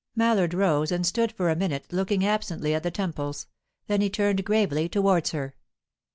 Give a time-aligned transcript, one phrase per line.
[0.15, 3.45] Mallard rose and stood for a minute looking absently at the temples.
[3.85, 5.53] Then he turned gravely towards her.